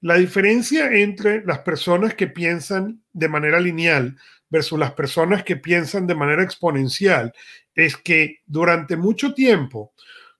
la 0.00 0.14
diferencia 0.14 0.92
entre 0.92 1.44
las 1.44 1.60
personas 1.60 2.14
que 2.14 2.28
piensan 2.28 3.02
de 3.12 3.28
manera 3.28 3.58
lineal 3.58 4.16
versus 4.48 4.78
las 4.78 4.92
personas 4.92 5.42
que 5.42 5.56
piensan 5.56 6.06
de 6.06 6.14
manera 6.14 6.44
exponencial 6.44 7.32
es 7.74 7.96
que 7.96 8.42
durante 8.46 8.96
mucho 8.96 9.34
tiempo 9.34 9.92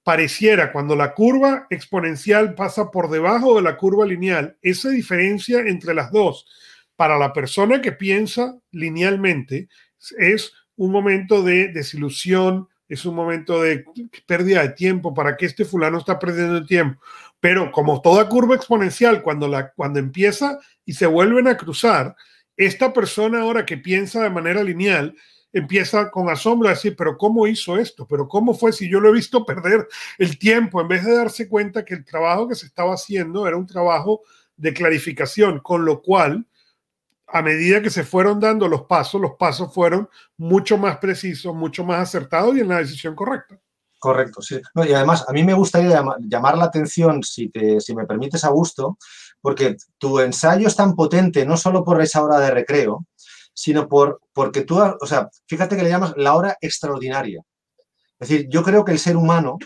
pareciera 0.07 0.71
cuando 0.71 0.95
la 0.95 1.15
curva 1.15 1.67
exponencial 1.69 2.55
pasa 2.55 2.93
por 2.93 3.11
debajo 3.11 3.57
de 3.57 3.63
la 3.63 3.77
curva 3.77 4.07
lineal, 4.07 4.57
esa 4.63 4.89
diferencia 4.91 5.59
entre 5.67 5.95
las 5.95 6.13
dos 6.13 6.47
para 6.95 7.19
la 7.19 7.33
persona 7.33 7.81
que 7.83 7.91
piensa 7.91 8.57
linealmente 8.71 9.69
es 10.17 10.53
un 10.77 10.93
momento 10.93 11.43
de 11.43 11.73
desilusión, 11.73 12.69
es 12.89 13.05
un 13.05 13.17
momento 13.17 13.61
de 13.61 13.85
pérdida 14.29 14.63
de 14.63 14.69
tiempo, 14.75 15.13
para 15.13 15.37
que 15.37 15.47
este 15.47 15.65
fulano 15.65 15.99
está 15.99 16.21
perdiendo 16.21 16.65
tiempo. 16.65 17.03
Pero 17.41 17.73
como 17.73 18.01
toda 18.01 18.29
curva 18.29 18.55
exponencial, 18.55 19.23
cuando, 19.23 19.49
la, 19.49 19.73
cuando 19.73 19.99
empieza 19.99 20.61
y 20.85 20.93
se 20.93 21.07
vuelven 21.07 21.49
a 21.49 21.57
cruzar, 21.57 22.15
esta 22.57 22.93
persona 22.93 23.41
ahora 23.41 23.67
que 23.67 23.77
piensa 23.77 24.23
de 24.23 24.31
manera 24.31 24.63
lineal 24.63 25.17
empieza 25.59 26.11
con 26.11 26.29
asombro 26.29 26.69
a 26.69 26.73
decir, 26.73 26.95
pero 26.97 27.17
¿cómo 27.17 27.47
hizo 27.47 27.79
esto? 27.79 28.07
¿Pero 28.07 28.29
cómo 28.29 28.53
fue 28.53 28.73
si 28.73 28.91
yo 28.91 29.01
lo 29.01 29.09
he 29.09 29.13
visto 29.13 29.47
perder 29.47 29.89
el 30.19 30.39
tiempo 30.39 30.81
en 30.81 30.89
vez 30.89 31.05
de 31.05 31.17
darse 31.17 31.49
cuenta 31.49 31.85
que 31.85 31.95
el 31.95 32.05
trabajo 32.05 32.47
que 32.47 32.55
se 32.55 32.67
estaba 32.67 32.93
haciendo 32.93 33.47
era 33.47 33.57
un 33.57 33.67
trabajo 33.67 34.21
de 34.57 34.75
clarificación, 34.75 35.61
con 35.61 35.85
lo 35.85 36.03
cual 36.03 36.47
a 37.29 37.43
medida 37.43 37.81
que 37.81 37.91
se 37.91 38.05
fueron 38.05 38.39
dando 38.39 38.69
los 38.69 38.83
pasos, 38.83 39.21
los 39.21 39.33
pasos 39.33 39.73
fueron 39.73 40.09
mucho 40.37 40.77
más 40.77 40.99
precisos, 40.99 41.55
mucho 41.55 41.85
más 41.85 42.01
acertados 42.01 42.57
y 42.57 42.61
en 42.61 42.69
la 42.69 42.79
decisión 42.79 43.15
correcta. 43.15 43.59
Correcto, 43.99 44.43
sí. 44.43 44.61
y 44.75 44.93
además, 44.93 45.25
a 45.27 45.33
mí 45.33 45.43
me 45.43 45.55
gustaría 45.55 46.05
llamar, 46.21 46.59
la 46.59 46.65
atención, 46.65 47.23
si, 47.23 47.49
te, 47.49 47.81
si 47.81 47.95
me 47.95 48.05
permites, 48.05 48.45
a 48.45 48.51
gusto, 48.51 48.99
porque 49.41 49.77
tu 49.97 50.21
ensayo 50.21 50.69
es 50.69 50.77
tan 50.77 50.95
potente 50.95 51.47
no 51.47 51.57
solo 51.57 51.83
por 51.83 52.01
esa 52.03 52.23
hora 52.23 52.39
de 52.39 52.51
recreo, 52.51 53.07
sino 53.57 53.89
por, 53.89 54.21
porque 54.33 54.63
tú, 54.63 54.79
o 54.79 55.07
sea, 55.07 55.31
fíjate 55.47 55.77
que 55.77 55.83
le 55.83 55.89
llamas 55.89 56.13
la 56.17 56.35
hora 56.35 56.57
extraordinaria. 56.61 57.43
Es 58.19 58.29
decir, 58.29 58.49
yo 58.51 58.63
creo 58.63 58.85
que 58.85 58.93
el 58.93 58.99
ser 58.99 59.17
humano 59.17 59.59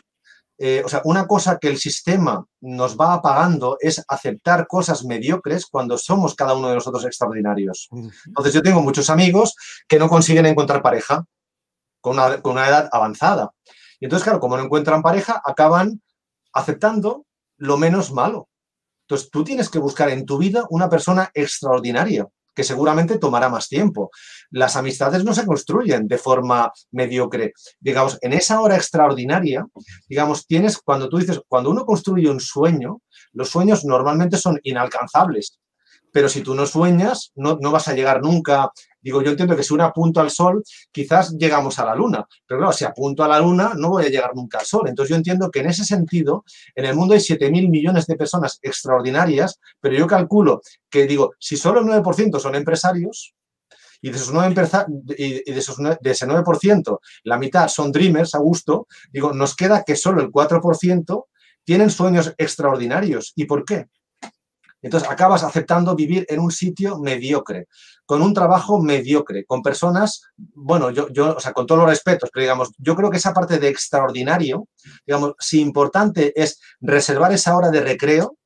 eh, 0.63 0.83
o 0.85 0.91
sea, 0.91 1.01
una 1.05 1.27
cosa 1.27 1.59
que 1.59 1.69
el 1.69 1.79
sistema 1.79 2.45
nos 2.61 2.95
va 2.95 3.15
apagando 3.15 3.79
es 3.81 4.05
aceptar 4.07 4.67
cosas 4.67 5.07
mediocres 5.07 5.65
cuando 5.65 5.97
somos 5.97 6.35
cada 6.35 6.53
uno 6.53 6.69
de 6.69 6.75
nosotros 6.75 7.03
extraordinarios. 7.07 7.89
Entonces 8.27 8.53
yo 8.53 8.61
tengo 8.61 8.83
muchos 8.83 9.09
amigos 9.09 9.57
que 9.89 9.99
no 9.99 10.11
consiguen 10.11 10.45
encontrar 10.45 10.83
pareja 10.83 11.25
con 12.03 12.19
una, 12.19 12.43
con 12.43 12.53
una 12.53 12.69
edad 12.69 12.91
avanzada. 12.93 13.53
Y 14.01 14.05
entonces, 14.05 14.25
claro, 14.25 14.39
como 14.39 14.59
no 14.59 14.65
encuentran 14.65 15.01
pareja, 15.01 15.41
acaban 15.43 16.03
aceptando 16.53 17.25
lo 17.57 17.79
menos 17.79 18.13
malo. 18.13 18.51
Entonces 19.07 19.31
tú 19.31 19.45
tienes 19.45 19.71
que 19.71 19.79
buscar 19.79 20.11
en 20.11 20.27
tu 20.27 20.37
vida 20.37 20.67
una 20.69 20.91
persona 20.91 21.31
extraordinaria 21.33 22.29
que 22.55 22.65
seguramente 22.65 23.19
tomará 23.19 23.49
más 23.49 23.69
tiempo. 23.69 24.11
Las 24.51 24.77
amistades 24.77 25.25
no 25.25 25.35
se 25.35 25.47
construyen 25.47 26.09
de 26.09 26.19
forma 26.19 26.73
mediocre. 26.91 27.53
Digamos, 27.79 28.19
en 28.21 28.33
esa 28.33 28.61
hora 28.61 28.77
extraordinaria, 28.77 29.67
digamos, 30.09 30.47
tienes, 30.47 30.79
cuando 30.79 31.09
tú 31.09 31.19
dices, 31.19 31.41
cuando 31.49 31.71
uno 31.71 31.85
construye 31.85 32.29
un 32.29 32.41
sueño, 32.41 33.01
los 33.33 33.49
sueños 33.49 33.85
normalmente 33.85 34.37
son 34.37 34.59
inalcanzables. 34.63 35.61
Pero 36.13 36.29
si 36.29 36.43
tú 36.43 36.55
no 36.55 36.67
sueñas, 36.67 37.33
no, 37.35 37.59
no 37.61 37.71
vas 37.71 37.89
a 37.89 37.95
llegar 37.95 38.23
nunca 38.23 38.73
Digo, 39.03 39.23
yo 39.23 39.31
entiendo 39.31 39.57
que 39.57 39.63
si 39.63 39.73
uno 39.73 39.85
apunto 39.85 40.21
al 40.21 40.31
sol, 40.31 40.63
quizás 40.93 41.33
llegamos 41.33 41.79
a 41.79 41.87
la 41.87 41.95
luna, 41.95 42.27
pero 42.47 42.61
claro, 42.61 42.73
si 42.73 42.85
apunto 42.85 43.25
a 43.25 43.29
la 43.29 43.41
luna, 43.41 43.73
no 43.77 43.91
voy 43.91 44.05
a 44.05 44.09
llegar 44.09 44.33
nunca 44.35 44.59
al 44.59 44.67
sol. 44.67 44.89
Entonces 44.89 45.11
yo 45.11 45.17
entiendo 45.17 45.51
que 45.51 45.61
en 45.61 45.69
ese 45.69 45.85
sentido, 45.85 46.45
en 46.75 46.85
el 46.85 46.95
mundo 46.95 47.15
hay 47.15 47.21
7.000 47.21 47.71
millones 47.71 48.07
de 48.07 48.17
personas 48.17 48.59
extraordinarias, 48.61 49.59
pero 49.81 49.97
yo 49.97 50.07
calculo 50.07 50.61
que, 50.91 51.07
digo, 51.07 51.33
si 51.39 51.57
solo 51.57 51.81
el 51.81 51.87
9% 51.87 52.39
son 52.39 52.55
empresarios, 52.55 53.35
y 54.03 54.11
de 54.11 54.17
esos 54.17 54.33
9 54.33 54.55
y 55.19 55.35
de, 55.35 55.45
de 56.01 56.11
ese 56.11 56.27
9%, 56.27 56.99
la 57.25 57.39
mitad 57.39 57.69
son 57.69 57.93
dreamers 57.93 58.35
a 58.35 58.39
gusto, 58.39 58.87
digo, 59.13 59.35
nos 59.35 59.55
queda 59.55 59.83
que 59.83 59.95
solo 59.95 60.23
el 60.23 60.31
4% 60.31 61.25
tienen 61.65 61.91
sueños 61.91 62.35
extraordinarios. 62.39 63.33
¿Y 63.37 63.45
por 63.45 63.65
qué? 63.65 63.87
Entonces 64.83 65.09
acabas 65.09 65.45
aceptando 65.45 65.95
vivir 65.95 66.25
en 66.29 66.41
un 66.41 66.51
sitio 66.51 66.99
mediocre, 66.99 67.67
con 68.07 68.23
un 68.23 68.33
trabajo 68.33 68.81
mediocre, 68.81 69.45
con 69.45 69.63
personas, 69.63 70.23
bueno, 70.37 70.91
yo, 70.91 71.09
yo, 71.11 71.37
o 71.37 71.41
sea, 71.41 71.53
con 71.53 71.67
todos 71.67 71.81
los 71.81 71.91
respetos, 71.91 72.31
pero 72.33 72.43
digamos, 72.43 72.71
yo 72.79 72.97
creo 72.97 73.11
que 73.11 73.19
esa 73.19 73.35
parte 73.35 73.59
de 73.59 73.69
extraordinario, 73.69 74.69
digamos, 75.07 75.35
si 75.39 75.61
importante 75.61 76.33
es 76.41 76.61
reservar 76.81 77.33
esa 77.33 77.57
hora 77.57 77.71
de 77.71 77.81
recreo 77.81 78.37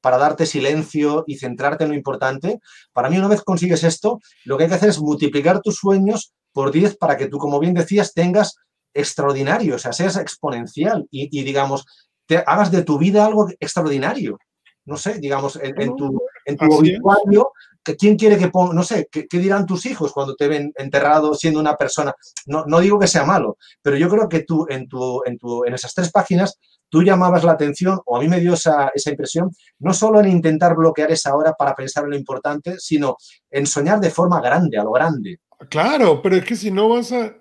para 0.00 0.18
darte 0.18 0.46
silencio 0.46 1.24
y 1.26 1.36
centrarte 1.36 1.84
en 1.84 1.90
lo 1.90 1.96
importante, 1.96 2.60
para 2.92 3.08
mí 3.08 3.18
una 3.18 3.28
vez 3.28 3.42
consigues 3.42 3.84
esto, 3.84 4.20
lo 4.44 4.56
que 4.56 4.64
hay 4.64 4.68
que 4.68 4.76
hacer 4.76 4.90
es 4.90 5.00
multiplicar 5.00 5.60
tus 5.60 5.76
sueños 5.76 6.32
por 6.52 6.72
10 6.72 6.96
para 6.96 7.16
que 7.16 7.28
tú, 7.28 7.38
como 7.38 7.60
bien 7.60 7.74
decías, 7.74 8.12
tengas 8.12 8.56
extraordinario, 8.92 9.76
o 9.76 9.78
sea, 9.78 9.92
seas 9.92 10.16
exponencial 10.16 11.06
y, 11.10 11.28
y 11.38 11.44
digamos, 11.44 11.84
te 12.26 12.38
hagas 12.38 12.70
de 12.70 12.82
tu 12.82 12.98
vida 12.98 13.24
algo 13.24 13.48
extraordinario 13.60 14.38
no 14.86 14.96
sé, 14.96 15.18
digamos, 15.18 15.58
en, 15.62 15.94
tu, 15.96 16.22
en 16.44 16.56
tu 16.56 16.72
obituario, 16.72 17.52
¿quién 17.94 18.16
quiere 18.16 18.38
que 18.38 18.48
ponga, 18.48 18.74
no 18.74 18.82
sé, 18.82 19.08
¿qué, 19.10 19.26
dirán 19.30 19.66
tus 19.66 19.86
hijos 19.86 20.12
cuando 20.12 20.34
te 20.34 20.48
ven 20.48 20.72
enterrado 20.76 21.34
siendo 21.34 21.60
una 21.60 21.76
persona? 21.76 22.14
No, 22.46 22.64
no 22.66 22.80
digo 22.80 22.98
que 22.98 23.06
sea 23.06 23.24
malo, 23.24 23.58
pero 23.82 23.96
yo 23.96 24.08
creo 24.08 24.28
que 24.28 24.40
tú 24.40 24.66
en, 24.68 24.88
tu, 24.88 25.22
en, 25.24 25.38
tu, 25.38 25.64
en 25.64 25.74
esas 25.74 25.94
tres 25.94 26.10
páginas 26.10 26.58
tú 26.88 27.02
llamabas 27.02 27.44
la 27.44 27.52
atención, 27.52 28.00
o 28.04 28.16
a 28.16 28.20
mí 28.20 28.28
me 28.28 28.40
dio 28.40 28.54
esa, 28.54 28.90
esa, 28.94 29.10
impresión, 29.10 29.50
no 29.80 29.92
solo 29.92 30.20
en 30.20 30.28
intentar 30.28 30.74
bloquear 30.76 31.10
esa 31.10 31.34
hora 31.34 31.52
para 31.52 31.74
pensar 31.74 32.04
en 32.04 32.10
lo 32.10 32.16
importante, 32.16 32.78
sino 32.78 33.16
en 33.50 33.66
soñar 33.66 34.00
de 34.00 34.10
forma 34.10 34.40
grande, 34.40 34.78
a 34.78 34.84
lo 34.84 34.92
grande. 34.92 35.40
Claro, 35.68 36.22
pero 36.22 36.36
es 36.36 36.44
que 36.44 36.56
si 36.56 36.70
no 36.70 36.88
vas 36.88 37.12
a... 37.12 37.34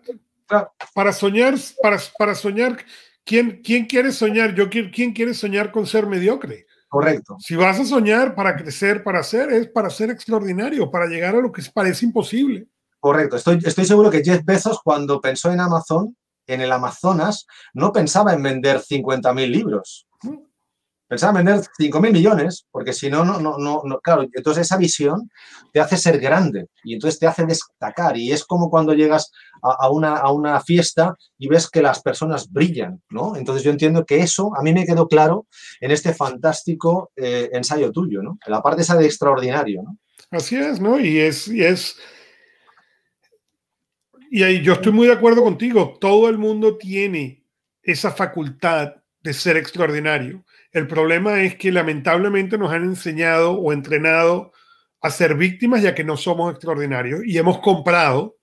Para 0.94 1.12
soñar, 1.12 1.56
para, 1.82 1.98
para 2.18 2.36
soñar, 2.36 2.78
¿quién, 3.24 3.62
¿quién 3.64 3.86
quiere 3.86 4.12
soñar? 4.12 4.54
Yo, 4.54 4.70
¿Quién 4.70 5.14
quiere 5.14 5.34
soñar 5.34 5.72
con 5.72 5.88
ser 5.88 6.06
mediocre? 6.06 6.65
Correcto. 6.88 7.36
Si 7.39 7.56
vas 7.56 7.80
a 7.80 7.86
soñar 7.86 8.36
para 8.36 8.56
crecer, 8.56 9.04
para 9.04 9.20
hacer, 9.20 9.51
es 9.51 9.68
para 9.68 9.89
ser 9.89 10.12
extraordinario, 10.12 10.89
para 10.89 11.08
llegar 11.08 11.36
a 11.36 11.42
lo 11.42 11.51
que 11.51 11.62
parece 11.74 12.06
imposible. 12.06 12.68
Correcto. 13.00 13.36
Estoy, 13.36 13.60
estoy 13.63 13.86
seguro 13.86 14.10
que 14.10 14.24
Jeff 14.24 14.44
Bezos, 14.44 14.80
cuando 14.84 15.20
pensó 15.20 15.51
en 15.51 15.60
Amazon, 15.60 16.15
en 16.48 16.62
el 16.62 16.72
Amazonas, 16.72 17.46
no 17.74 17.92
pensaba 17.92 18.34
en 18.34 18.44
vender 18.44 18.80
50.000 18.80 19.50
libros. 19.50 20.08
Pensaba 21.08 21.40
en 21.40 21.46
vender 21.46 21.66
5.000 21.78 22.12
millones, 22.12 22.66
porque 22.72 22.92
si 22.92 23.12
no, 23.12 23.24
no, 23.24 23.40
no, 23.40 23.58
no, 23.60 24.00
claro, 24.00 24.24
entonces 24.24 24.66
esa 24.66 24.78
visión 24.78 25.30
te 25.72 25.80
hace 25.80 25.98
ser 25.98 26.20
grande 26.20 26.68
y 26.84 26.96
entonces 26.96 27.20
te 27.20 27.28
hace 27.28 27.46
destacar 27.46 28.18
y 28.18 28.32
es 28.32 28.44
como 28.44 28.72
cuando 28.72 28.94
llegas 28.94 29.32
a, 29.62 29.90
una, 29.92 30.16
a 30.16 30.32
una 30.32 30.60
fiesta 30.62 31.16
y 31.38 31.48
ves 31.48 31.70
que 31.70 31.84
las 31.84 32.02
personas 32.02 32.52
brillan, 32.52 33.04
¿no? 33.10 33.36
Entonces 33.36 33.64
yo 33.64 33.70
entiendo 33.70 34.04
que 34.04 34.18
eso 34.18 34.52
a 34.58 34.64
mí 34.64 34.74
me 34.74 34.86
quedó 34.86 35.08
claro 35.08 35.46
en 35.80 35.92
este 35.92 36.12
fantástico 36.12 37.12
eh, 37.16 37.50
ensayo 37.54 37.92
tuyo, 37.92 38.24
¿no? 38.24 38.40
En 38.44 38.52
la 38.52 38.64
parte 38.64 38.82
esa 38.82 38.98
de 38.98 39.06
extraordinario, 39.06 39.84
¿no? 39.84 40.00
Así 40.32 40.56
es, 40.56 40.80
¿no? 40.80 41.00
Y 41.00 41.20
es, 41.20 41.48
y 41.48 41.64
es, 41.64 41.98
y 44.32 44.42
ahí 44.42 44.64
yo 44.64 44.74
estoy 44.74 44.92
muy 44.92 45.06
de 45.06 45.14
acuerdo 45.14 45.44
contigo, 45.44 45.98
todo 46.02 46.30
el 46.30 46.40
mundo 46.40 46.78
tiene 46.78 47.46
esa 47.84 48.12
facultad 48.12 48.96
de 49.22 49.34
ser 49.34 49.58
extraordinario 49.58 50.44
el 50.75 50.88
problema 50.88 51.41
es 51.41 51.55
que 51.55 51.72
lamentablemente 51.72 52.58
nos 52.58 52.70
han 52.70 52.84
enseñado 52.84 53.53
o 53.53 53.72
entrenado 53.72 54.51
a 55.00 55.10
ser 55.10 55.36
víctimas 55.36 55.82
ya 55.82 55.96
que 55.96 56.03
no 56.03 56.17
somos 56.17 56.51
extraordinarios 56.51 57.22
y 57.25 57.38
hemos 57.38 57.60
comprado, 57.60 58.36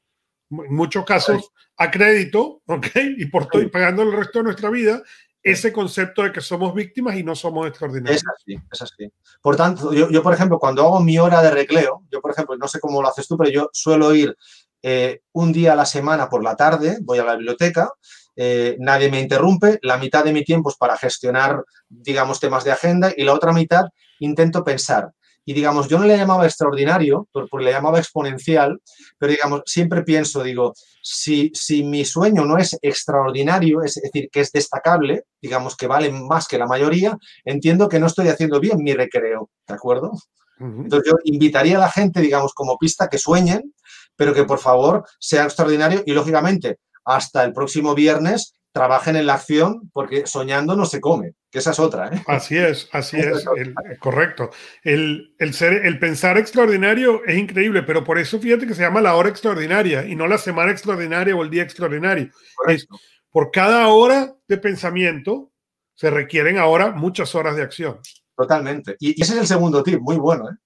en 0.50 0.74
muchos 0.74 1.04
casos, 1.04 1.50
a 1.76 1.90
crédito, 1.90 2.62
¿ok? 2.66 2.86
Y 3.18 3.26
por 3.26 3.42
estoy 3.42 3.68
pagando 3.68 4.02
el 4.02 4.12
resto 4.12 4.38
de 4.38 4.44
nuestra 4.44 4.70
vida 4.70 5.02
ese 5.42 5.74
concepto 5.74 6.22
de 6.22 6.32
que 6.32 6.40
somos 6.40 6.74
víctimas 6.74 7.16
y 7.16 7.22
no 7.22 7.34
somos 7.34 7.66
extraordinarios. 7.66 8.22
Es 8.22 8.28
así, 8.28 8.58
es 8.72 8.80
así. 8.80 9.12
Por 9.42 9.56
tanto, 9.56 9.92
yo, 9.92 10.22
por 10.22 10.32
ejemplo, 10.32 10.58
cuando 10.58 10.84
hago 10.84 11.00
mi 11.00 11.18
hora 11.18 11.42
de 11.42 11.50
recreo, 11.50 12.02
yo, 12.10 12.22
por 12.22 12.30
ejemplo, 12.30 12.56
no 12.56 12.66
sé 12.66 12.80
cómo 12.80 13.02
lo 13.02 13.08
haces 13.08 13.28
tú, 13.28 13.36
pero 13.36 13.50
yo 13.50 13.68
suelo 13.74 14.14
ir 14.14 14.34
eh, 14.82 15.20
un 15.32 15.52
día 15.52 15.74
a 15.74 15.76
la 15.76 15.84
semana 15.84 16.30
por 16.30 16.42
la 16.42 16.56
tarde, 16.56 16.96
voy 17.02 17.18
a 17.18 17.24
la 17.24 17.36
biblioteca, 17.36 17.90
eh, 18.36 18.76
nadie 18.78 19.10
me 19.10 19.20
interrumpe, 19.20 19.78
la 19.82 19.98
mitad 19.98 20.24
de 20.24 20.32
mi 20.32 20.44
tiempo 20.44 20.70
es 20.70 20.76
para 20.76 20.96
gestionar, 20.96 21.64
digamos, 21.88 22.40
temas 22.40 22.64
de 22.64 22.72
agenda 22.72 23.12
y 23.16 23.24
la 23.24 23.34
otra 23.34 23.52
mitad 23.52 23.86
intento 24.18 24.64
pensar 24.64 25.12
y 25.44 25.54
digamos, 25.54 25.88
yo 25.88 25.98
no 25.98 26.04
le 26.04 26.16
llamaba 26.16 26.46
extraordinario, 26.46 27.28
porque 27.32 27.64
le 27.64 27.72
llamaba 27.72 27.98
exponencial, 27.98 28.80
pero 29.18 29.32
digamos, 29.32 29.62
siempre 29.66 30.02
pienso, 30.02 30.42
digo, 30.42 30.72
si, 31.02 31.50
si 31.54 31.82
mi 31.82 32.04
sueño 32.04 32.44
no 32.44 32.58
es 32.58 32.78
extraordinario, 32.80 33.82
es 33.82 33.96
decir, 33.96 34.28
que 34.30 34.40
es 34.40 34.52
destacable, 34.52 35.24
digamos 35.40 35.76
que 35.76 35.88
vale 35.88 36.12
más 36.12 36.46
que 36.46 36.58
la 36.58 36.66
mayoría, 36.66 37.16
entiendo 37.44 37.88
que 37.88 37.98
no 37.98 38.06
estoy 38.06 38.28
haciendo 38.28 38.60
bien 38.60 38.78
mi 38.78 38.94
recreo, 38.94 39.50
¿de 39.66 39.74
acuerdo? 39.74 40.12
Entonces 40.60 41.10
yo 41.10 41.18
invitaría 41.24 41.76
a 41.76 41.80
la 41.80 41.90
gente, 41.90 42.20
digamos, 42.20 42.54
como 42.54 42.78
pista 42.78 43.08
que 43.08 43.18
sueñen, 43.18 43.74
pero 44.14 44.32
que 44.32 44.44
por 44.44 44.60
favor 44.60 45.04
sea 45.18 45.42
extraordinario 45.42 46.04
y 46.06 46.12
lógicamente 46.12 46.78
hasta 47.04 47.44
el 47.44 47.52
próximo 47.52 47.94
viernes 47.94 48.54
trabajen 48.72 49.16
en 49.16 49.26
la 49.26 49.34
acción 49.34 49.90
porque 49.92 50.26
soñando 50.26 50.74
no 50.76 50.86
se 50.86 51.00
come, 51.00 51.34
que 51.50 51.58
esa 51.58 51.72
es 51.72 51.78
otra. 51.78 52.08
¿eh? 52.08 52.22
Así 52.26 52.56
es, 52.56 52.88
así 52.92 53.18
es, 53.18 53.44
correcto. 54.00 54.50
El, 54.82 55.34
ser, 55.52 55.86
el 55.86 55.98
pensar 55.98 56.38
extraordinario 56.38 57.22
es 57.26 57.36
increíble, 57.36 57.82
pero 57.82 58.02
por 58.02 58.18
eso 58.18 58.40
fíjate 58.40 58.66
que 58.66 58.74
se 58.74 58.82
llama 58.82 59.02
la 59.02 59.14
hora 59.14 59.28
extraordinaria 59.28 60.06
y 60.06 60.16
no 60.16 60.26
la 60.26 60.38
semana 60.38 60.72
extraordinaria 60.72 61.36
o 61.36 61.42
el 61.42 61.50
día 61.50 61.62
extraordinario. 61.62 62.30
por 63.30 63.50
cada 63.50 63.88
hora 63.88 64.34
de 64.48 64.56
pensamiento 64.58 65.52
se 65.94 66.10
requieren 66.10 66.58
ahora 66.58 66.92
muchas 66.92 67.34
horas 67.34 67.56
de 67.56 67.62
acción. 67.62 68.00
Totalmente. 68.34 68.96
Y, 68.98 69.22
ese 69.22 69.34
es 69.34 69.40
el 69.40 69.46
segundo 69.46 69.82
tip, 69.82 70.00
muy 70.00 70.16
bueno. 70.16 70.48
¿eh? 70.48 70.56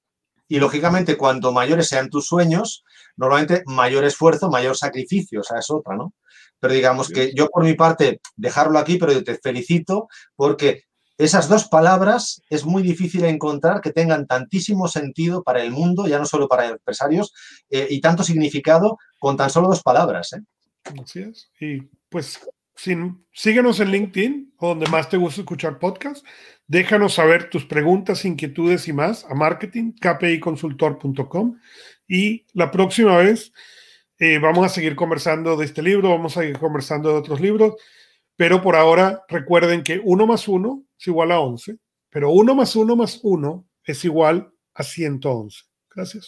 Y 0.49 0.61
lógicamente, 0.61 1.17
cuanto 1.17 1.53
mayores 1.53 1.89
sean 1.89 2.09
tus 2.09 2.27
sueños, 2.27 2.85
normalmente 3.17 3.63
mayor 3.67 4.05
esfuerzo, 4.05 4.49
mayor 4.49 4.77
sacrificio, 4.77 5.41
o 5.41 5.43
sea, 5.43 5.59
es 5.59 5.69
otra, 5.71 5.97
¿no? 5.97 6.15
Pero 6.61 6.75
digamos 6.75 7.09
que 7.09 7.33
yo 7.35 7.49
por 7.49 7.65
mi 7.65 7.75
parte, 7.75 8.21
dejarlo 8.37 8.79
aquí, 8.79 8.97
pero 8.99 9.23
te 9.23 9.37
felicito 9.37 10.09
porque 10.35 10.85
esas 11.19 11.49
dos 11.49 11.69
palabras 11.69 12.43
es 12.51 12.65
muy 12.65 12.83
difícil 12.83 13.25
encontrar 13.25 13.81
que 13.81 13.93
tengan 13.93 14.27
tantísimo 14.27 14.87
sentido 14.87 15.43
para 15.43 15.63
el 15.63 15.71
mundo, 15.71 16.07
ya 16.07 16.19
no 16.19 16.27
solo 16.27 16.47
para 16.47 16.69
empresarios, 16.69 17.33
eh, 17.71 17.87
y 17.89 18.01
tanto 18.01 18.23
significado 18.23 18.99
con 19.19 19.37
tan 19.37 19.49
solo 19.49 19.69
dos 19.69 19.83
palabras. 19.83 20.35
¿eh? 20.35 20.43
Así 21.03 21.21
es. 21.21 21.51
Y 21.59 21.81
pues 22.11 22.39
síguenos 23.33 23.81
en 23.81 23.91
LinkedIn 23.91 24.55
o 24.59 24.69
donde 24.69 24.91
más 24.91 25.09
te 25.09 25.17
gusta 25.17 25.41
escuchar 25.41 25.79
podcast. 25.79 26.25
Déjanos 26.67 27.15
saber 27.15 27.49
tus 27.49 27.65
preguntas, 27.65 28.25
inquietudes 28.27 28.87
y 28.87 28.93
más 28.93 29.25
a 29.25 29.35
marketing, 29.35 29.93
kpiconsultor.com. 29.93 31.59
Y 32.07 32.45
la 32.53 32.71
próxima 32.71 33.17
vez 33.17 33.53
eh, 34.19 34.39
vamos 34.39 34.65
a 34.67 34.69
seguir 34.69 34.97
conversando 34.97 35.57
de 35.57 35.65
este 35.67 35.83
libro, 35.83 36.11
vamos 36.11 36.37
a 36.37 36.41
seguir 36.41 36.59
conversando 36.59 37.11
de 37.11 37.17
otros 37.17 37.41
libros, 37.41 37.75
pero 38.37 38.63
por 38.63 38.77
ahora 38.77 39.25
recuerden 39.29 39.83
que 39.83 40.01
1 40.05 40.27
más 40.27 40.49
1 40.49 40.85
es 40.99 41.07
igual 41.07 41.33
a 41.33 41.41
11, 41.41 41.79
pero 42.11 42.31
1 42.31 42.55
más 42.55 42.77
1 42.77 42.97
más 42.97 43.21
1 43.23 43.67
es 43.85 44.05
igual 44.05 44.53
a 44.75 44.83
111. 44.83 45.65
Gracias. 45.95 46.25